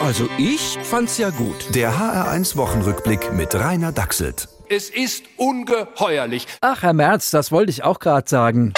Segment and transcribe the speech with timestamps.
[0.00, 1.74] Also ich fand's ja gut.
[1.74, 4.48] Der HR1 Wochenrückblick mit Rainer Dachselt.
[4.68, 6.46] Es ist ungeheuerlich.
[6.60, 8.74] Ach, Herr Merz, das wollte ich auch gerade sagen.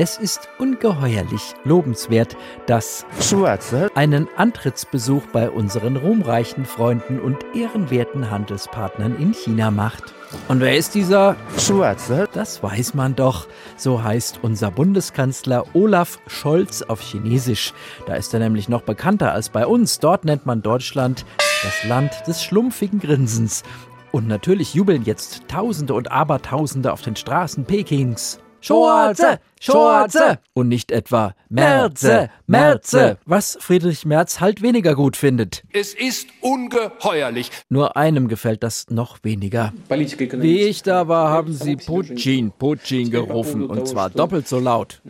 [0.00, 9.16] Es ist ungeheuerlich lobenswert, dass Schwarze einen Antrittsbesuch bei unseren ruhmreichen Freunden und ehrenwerten Handelspartnern
[9.16, 10.14] in China macht.
[10.46, 11.34] Und wer ist dieser?
[11.58, 13.48] Schwarze Das weiß man doch.
[13.76, 17.74] So heißt unser Bundeskanzler Olaf Scholz auf Chinesisch.
[18.06, 19.98] Da ist er nämlich noch bekannter als bei uns.
[19.98, 21.26] Dort nennt man Deutschland
[21.64, 23.64] das Land des schlumpfigen Grinsens.
[24.12, 28.38] Und natürlich jubeln jetzt Tausende und Abertausende auf den Straßen Pekings.
[28.60, 35.62] Schwarze, Schwarze und nicht etwa Merze, Merze, was Friedrich Merz halt weniger gut findet.
[35.72, 37.50] Es ist ungeheuerlich.
[37.68, 39.72] Nur einem gefällt das noch weniger.
[39.88, 45.02] Wie ich da war, haben sie Putin, Putin gerufen und zwar doppelt so laut.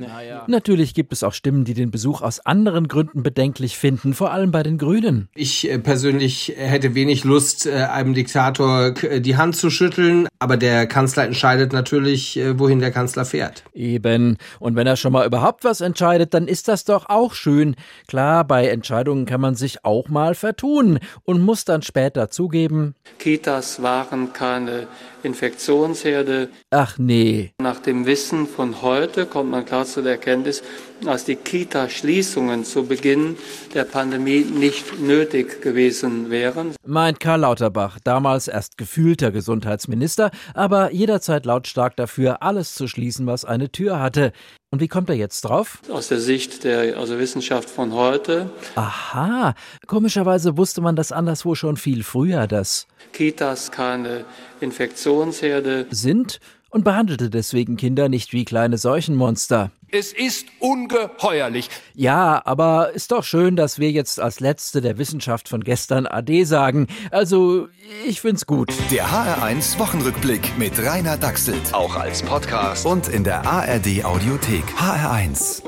[0.47, 4.51] Natürlich gibt es auch Stimmen, die den Besuch aus anderen Gründen bedenklich finden, vor allem
[4.51, 5.29] bei den Grünen.
[5.35, 10.57] Ich äh, persönlich hätte wenig Lust, äh, einem Diktator äh, die Hand zu schütteln, aber
[10.57, 13.65] der Kanzler entscheidet natürlich, wohin der Kanzler fährt.
[13.75, 14.38] Eben.
[14.61, 17.77] Und wenn er schon mal überhaupt was entscheidet, dann ist das doch auch schön.
[18.07, 23.83] Klar, bei Entscheidungen kann man sich auch mal vertun und muss dann später zugeben, Kitas
[23.83, 24.87] waren keine
[25.23, 26.49] Infektionsherde.
[26.71, 30.63] ach nee, Nach dem Wissen von heute kommt man klar zu der Erkenntnis,
[31.05, 33.37] dass die Kita-Schließungen zu Beginn
[33.75, 36.75] der Pandemie nicht nötig gewesen wären.
[36.87, 43.45] meint Karl Lauterbach, damals erst gefühlter Gesundheitsminister, aber jederzeit lautstark dafür, alles zu schließen, was
[43.45, 44.28] eine Tür hatte.
[44.71, 45.79] Und wie kommt er jetzt drauf?
[45.91, 49.55] Aus der Sicht der also Wissenschaft von heute, Aha,
[49.87, 54.25] komischerweise wusste man das anderswo schon viel früher, das Kitas keine
[54.61, 55.87] Infektionsherde.
[55.91, 56.41] sind
[56.71, 59.71] und behandelte deswegen Kinder nicht wie kleine Seuchenmonster.
[59.91, 61.71] Es ist ungeheuerlich.
[61.95, 66.45] Ja, aber ist doch schön, dass wir jetzt als Letzte der Wissenschaft von gestern Ade
[66.45, 66.89] sagen.
[67.11, 67.69] Also,
[68.07, 68.73] ich find's gut.
[68.91, 71.73] Der HR1 Wochenrückblick mit Rainer Dachselt.
[71.73, 72.85] Auch als Podcast.
[72.85, 74.65] Und in der ARD Audiothek.
[74.79, 75.63] HR1.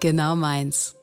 [0.00, 0.94] Genau meins.